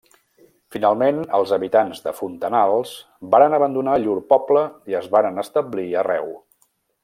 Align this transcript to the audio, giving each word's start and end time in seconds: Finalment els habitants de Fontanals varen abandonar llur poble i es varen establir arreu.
Finalment 0.75 1.19
els 1.39 1.53
habitants 1.57 2.01
de 2.07 2.13
Fontanals 2.21 2.95
varen 3.35 3.57
abandonar 3.61 3.99
llur 4.07 4.19
poble 4.35 4.65
i 4.95 4.99
es 5.03 5.11
varen 5.19 5.41
establir 5.47 5.87
arreu. 6.05 6.35